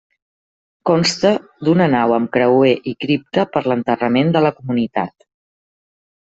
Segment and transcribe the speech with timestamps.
[0.89, 1.31] Consta
[1.67, 5.17] d'una nau amb creuer i cripta per l'enterrament de la comunitat.